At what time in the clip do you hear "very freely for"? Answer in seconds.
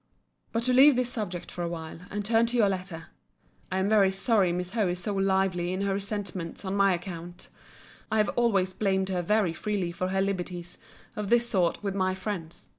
9.21-10.07